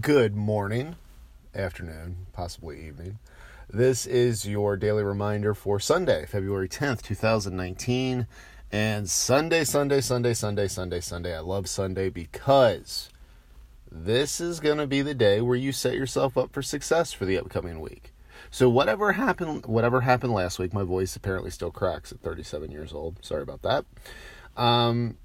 Good 0.00 0.34
morning, 0.34 0.96
afternoon, 1.54 2.26
possibly 2.32 2.84
evening. 2.84 3.20
This 3.72 4.04
is 4.04 4.46
your 4.46 4.76
daily 4.76 5.04
reminder 5.04 5.54
for 5.54 5.78
Sunday, 5.78 6.26
February 6.26 6.68
10th, 6.68 7.02
2019. 7.02 8.26
And 8.72 9.08
Sunday, 9.08 9.62
Sunday, 9.62 10.00
Sunday, 10.00 10.34
Sunday, 10.34 10.66
Sunday, 10.66 11.00
Sunday. 11.00 11.36
I 11.36 11.38
love 11.38 11.68
Sunday 11.68 12.10
because 12.10 13.10
this 13.90 14.40
is 14.40 14.58
going 14.58 14.78
to 14.78 14.88
be 14.88 15.02
the 15.02 15.14
day 15.14 15.40
where 15.40 15.56
you 15.56 15.70
set 15.70 15.94
yourself 15.94 16.36
up 16.36 16.52
for 16.52 16.62
success 16.62 17.12
for 17.12 17.24
the 17.24 17.38
upcoming 17.38 17.80
week. 17.80 18.12
So 18.50 18.68
whatever 18.68 19.12
happened, 19.12 19.66
whatever 19.66 20.00
happened 20.00 20.32
last 20.32 20.58
week, 20.58 20.74
my 20.74 20.82
voice 20.82 21.14
apparently 21.14 21.52
still 21.52 21.70
cracks 21.70 22.10
at 22.10 22.20
37 22.20 22.72
years 22.72 22.92
old. 22.92 23.24
Sorry 23.24 23.42
about 23.42 23.62
that. 23.62 23.86
Um, 24.56 25.16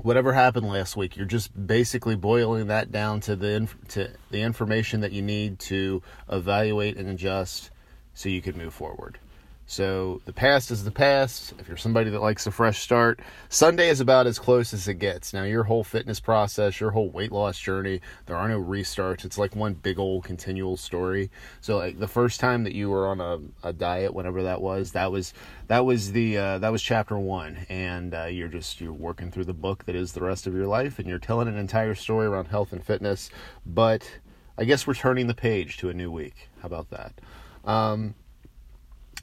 whatever 0.00 0.32
happened 0.32 0.68
last 0.68 0.96
week, 0.96 1.16
you're 1.16 1.26
just 1.26 1.66
basically 1.66 2.16
boiling 2.16 2.68
that 2.68 2.90
down 2.90 3.20
to 3.20 3.36
the 3.36 3.52
inf- 3.52 3.76
to 3.88 4.10
the 4.30 4.42
information 4.42 5.00
that 5.00 5.12
you 5.12 5.22
need 5.22 5.58
to 5.58 6.02
evaluate 6.30 6.96
and 6.96 7.08
adjust 7.08 7.70
so 8.14 8.28
you 8.28 8.42
can 8.42 8.56
move 8.56 8.74
forward. 8.74 9.18
So 9.66 10.20
the 10.26 10.32
past 10.32 10.70
is 10.70 10.84
the 10.84 10.90
past. 10.90 11.54
If 11.58 11.68
you're 11.68 11.76
somebody 11.76 12.10
that 12.10 12.20
likes 12.20 12.46
a 12.46 12.50
fresh 12.50 12.80
start, 12.80 13.20
Sunday 13.48 13.88
is 13.88 14.00
about 14.00 14.26
as 14.26 14.38
close 14.38 14.74
as 14.74 14.86
it 14.88 14.94
gets. 14.94 15.32
Now, 15.32 15.44
your 15.44 15.62
whole 15.62 15.84
fitness 15.84 16.20
process, 16.20 16.78
your 16.78 16.90
whole 16.90 17.08
weight 17.08 17.32
loss 17.32 17.58
journey, 17.58 18.00
there 18.26 18.36
are 18.36 18.48
no 18.48 18.60
restarts. 18.60 19.24
It's 19.24 19.38
like 19.38 19.56
one 19.56 19.74
big 19.74 19.98
old 19.98 20.24
continual 20.24 20.76
story. 20.76 21.30
So, 21.60 21.78
like 21.78 21.98
the 21.98 22.08
first 22.08 22.38
time 22.38 22.64
that 22.64 22.74
you 22.74 22.90
were 22.90 23.06
on 23.06 23.20
a, 23.20 23.68
a 23.68 23.72
diet, 23.72 24.12
whenever 24.12 24.42
that 24.42 24.60
was, 24.60 24.92
that 24.92 25.10
was 25.10 25.32
that 25.68 25.86
was 25.86 26.12
the 26.12 26.36
uh, 26.36 26.58
that 26.58 26.72
was 26.72 26.82
chapter 26.82 27.18
one, 27.18 27.64
and 27.68 28.14
uh, 28.14 28.24
you're 28.24 28.48
just 28.48 28.80
you're 28.80 28.92
working 28.92 29.30
through 29.30 29.46
the 29.46 29.54
book 29.54 29.86
that 29.86 29.94
is 29.94 30.12
the 30.12 30.22
rest 30.22 30.46
of 30.46 30.54
your 30.54 30.66
life, 30.66 30.98
and 30.98 31.08
you're 31.08 31.18
telling 31.18 31.48
an 31.48 31.56
entire 31.56 31.94
story 31.94 32.26
around 32.26 32.46
health 32.46 32.72
and 32.72 32.84
fitness. 32.84 33.30
But 33.64 34.18
I 34.58 34.64
guess 34.64 34.86
we're 34.86 34.94
turning 34.94 35.28
the 35.28 35.34
page 35.34 35.78
to 35.78 35.88
a 35.88 35.94
new 35.94 36.10
week. 36.10 36.50
How 36.60 36.66
about 36.66 36.90
that? 36.90 37.12
Um, 37.64 38.14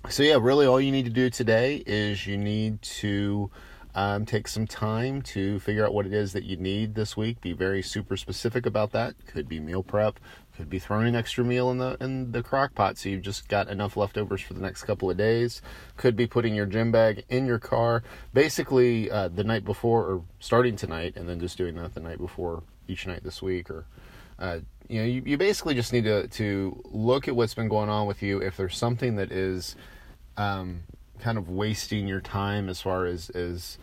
so 0.07 0.23
yeah, 0.23 0.37
really 0.39 0.65
all 0.65 0.79
you 0.79 0.91
need 0.91 1.05
to 1.05 1.11
do 1.11 1.29
today 1.29 1.83
is 1.85 2.25
you 2.25 2.37
need 2.37 2.81
to 2.81 3.51
um, 3.93 4.25
take 4.25 4.47
some 4.47 4.65
time 4.65 5.21
to 5.23 5.59
figure 5.59 5.85
out 5.85 5.93
what 5.93 6.05
it 6.05 6.13
is 6.13 6.31
that 6.33 6.45
you 6.45 6.55
need 6.55 6.95
this 6.95 7.17
week. 7.17 7.41
Be 7.41 7.51
very 7.51 7.81
super 7.81 8.15
specific 8.15 8.65
about 8.65 8.91
that. 8.93 9.15
Could 9.27 9.49
be 9.49 9.59
meal 9.59 9.83
prep. 9.83 10.19
Could 10.55 10.69
be 10.69 10.79
throwing 10.79 11.07
an 11.07 11.15
extra 11.15 11.43
meal 11.43 11.69
in 11.69 11.77
the 11.79 11.97
in 11.99 12.31
the 12.31 12.41
crock 12.41 12.75
pot 12.75 12.97
so 12.97 13.09
you've 13.09 13.21
just 13.21 13.47
got 13.47 13.69
enough 13.69 13.97
leftovers 13.97 14.41
for 14.41 14.53
the 14.53 14.61
next 14.61 14.83
couple 14.83 15.09
of 15.09 15.17
days. 15.17 15.61
Could 15.97 16.15
be 16.15 16.27
putting 16.27 16.55
your 16.55 16.65
gym 16.65 16.91
bag 16.91 17.25
in 17.29 17.45
your 17.45 17.59
car, 17.59 18.03
basically 18.33 19.11
uh, 19.11 19.27
the 19.27 19.43
night 19.43 19.65
before 19.65 20.05
or 20.05 20.23
starting 20.39 20.75
tonight, 20.75 21.13
and 21.15 21.27
then 21.27 21.39
just 21.39 21.57
doing 21.57 21.75
that 21.75 21.93
the 21.93 21.99
night 21.99 22.19
before 22.19 22.63
each 22.87 23.05
night 23.05 23.23
this 23.23 23.41
week 23.41 23.69
or 23.69 23.85
uh, 24.39 24.59
you 24.87 24.99
know, 24.99 25.05
you, 25.05 25.21
you 25.25 25.37
basically 25.37 25.75
just 25.75 25.93
need 25.93 26.05
to, 26.05 26.27
to 26.27 26.81
look 26.85 27.27
at 27.27 27.35
what's 27.35 27.53
been 27.53 27.67
going 27.67 27.89
on 27.89 28.07
with 28.07 28.23
you. 28.23 28.39
If 28.39 28.57
there's 28.57 28.75
something 28.75 29.17
that 29.17 29.31
is 29.31 29.75
um, 30.37 30.81
kind 31.19 31.37
of 31.37 31.49
wasting 31.49 32.07
your 32.07 32.21
time 32.21 32.69
as 32.69 32.81
far 32.81 33.05
as, 33.05 33.29
as 33.29 33.77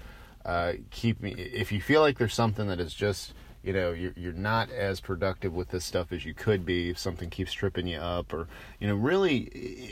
uh, 0.45 0.73
keeping, 0.91 1.37
if 1.39 1.71
you 1.71 1.81
feel 1.81 2.01
like 2.01 2.19
there's 2.19 2.35
something 2.35 2.67
that 2.69 2.81
is 2.81 2.93
just, 2.93 3.35
you 3.63 3.73
know, 3.73 3.93
you're, 3.93 4.15
you're 4.17 4.33
not 4.33 4.71
as 4.71 5.01
productive 5.01 5.53
with 5.53 5.69
this 5.69 5.85
stuff 5.85 6.13
as 6.13 6.25
you 6.25 6.35
could 6.35 6.65
be, 6.65 6.91
if 6.91 6.99
something 6.99 7.31
keeps 7.31 7.53
tripping 7.53 7.87
you 7.87 7.99
up, 7.99 8.33
or, 8.33 8.49
you 8.81 8.89
know, 8.89 8.95
really, 8.95 9.43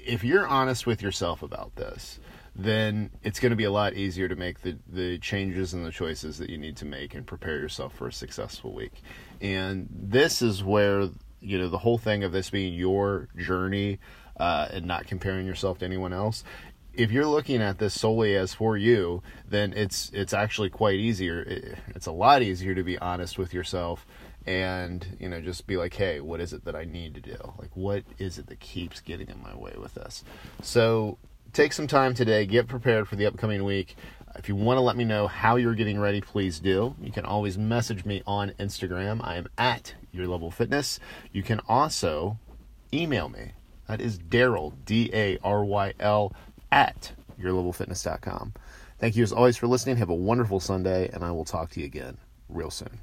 if 0.07 0.25
you're 0.25 0.47
honest 0.47 0.87
with 0.87 1.03
yourself 1.03 1.43
about 1.43 1.75
this, 1.77 2.19
then 2.57 3.11
it's 3.23 3.41
going 3.41 3.51
to 3.51 3.57
be 3.57 3.65
a 3.65 3.71
lot 3.71 3.95
easier 3.95 4.29
to 4.29 4.37
make 4.37 4.61
the, 4.63 4.77
the 4.89 5.19
changes 5.19 5.75
and 5.75 5.85
the 5.85 5.91
choices 5.91 6.39
that 6.39 6.51
you 6.51 6.59
need 6.59 6.77
to 6.77 6.85
make 6.85 7.15
and 7.15 7.27
prepare 7.27 7.59
yourself 7.59 7.95
for 7.95 8.07
a 8.07 8.13
successful 8.13 8.73
week. 8.73 9.03
And 9.41 9.89
this 9.91 10.41
is 10.41 10.63
where, 10.63 11.09
you 11.41 11.59
know, 11.59 11.69
the 11.69 11.79
whole 11.79 11.99
thing 11.99 12.23
of 12.23 12.33
this 12.33 12.51
being 12.51 12.75
your 12.75 13.29
journey 13.37 13.99
uh, 14.39 14.69
and 14.71 14.87
not 14.87 15.07
comparing 15.07 15.47
yourself 15.47 15.79
to 15.79 15.85
anyone 15.85 16.13
else. 16.13 16.45
If 16.93 17.11
you're 17.11 17.27
looking 17.27 17.61
at 17.61 17.79
this 17.79 17.99
solely 17.99 18.37
as 18.37 18.55
for 18.55 18.77
you, 18.77 19.21
then 19.49 19.73
it's 19.73 20.13
it's 20.15 20.33
actually 20.33 20.71
quite 20.71 20.95
easier. 20.95 21.77
It's 21.89 22.07
a 22.07 22.13
lot 22.13 22.43
easier 22.43 22.73
to 22.77 22.85
be 22.85 22.97
honest 22.99 23.37
with 23.37 23.53
yourself 23.53 24.07
and 24.47 25.17
you 25.19 25.29
know 25.29 25.41
just 25.41 25.67
be 25.67 25.77
like 25.79 25.95
hey 25.95 26.21
what 26.21 26.39
is 26.39 26.53
it 26.53 26.67
that 26.67 26.77
i 26.77 26.85
need 26.85 27.15
to 27.15 27.21
do 27.23 27.37
like 27.59 27.75
what 27.75 28.05
is 28.19 28.39
it 28.39 28.47
that 28.47 28.61
keeps 28.61 29.01
getting 29.01 29.29
in 29.29 29.43
my 29.43 29.57
way 29.57 29.73
with 29.79 29.95
this 29.95 30.23
so 30.63 31.17
take 31.55 31.73
some 31.73 31.87
time 31.87 32.15
today, 32.15 32.45
get 32.45 32.67
prepared 32.67 33.09
for 33.09 33.17
the 33.17 33.27
upcoming 33.27 33.65
week. 33.65 33.97
If 34.37 34.49
you 34.49 34.57
want 34.57 34.77
to 34.77 34.83
let 34.83 34.97
me 34.97 35.05
know 35.05 35.29
how 35.29 35.55
you're 35.55 35.77
getting 35.77 36.01
ready, 36.01 36.21
please 36.21 36.59
do. 36.59 36.97
You 37.01 37.13
can 37.13 37.25
always 37.25 37.57
message 37.57 38.05
me 38.05 38.23
on 38.27 38.51
Instagram. 38.59 39.21
I 39.23 39.37
am 39.37 39.47
at 39.57 39.95
Your 40.11 40.27
Level 40.27 40.51
Fitness. 40.51 40.99
You 41.33 41.45
can 41.45 41.61
also 41.69 42.39
email 42.93 43.29
me. 43.29 43.53
That 43.87 44.01
is 44.01 44.19
Daryl, 44.19 44.75
D 44.85 45.11
A 45.15 45.39
R 45.45 45.65
Y 45.65 45.95
L, 46.01 46.33
at 46.73 47.13
yourlevelfitness.com. 47.41 48.55
Thank 48.99 49.15
you 49.15 49.23
as 49.23 49.33
always 49.33 49.57
for 49.57 49.69
listening. 49.69 49.97
Have 49.99 50.11
a 50.11 50.15
wonderful 50.15 50.59
Sunday, 50.59 51.09
and 51.13 51.23
I 51.23 51.31
will 51.31 51.45
talk 51.45 51.71
to 51.71 51.81
you 51.81 51.87
again 51.87 52.19
real 52.49 52.71
soon. 52.71 52.99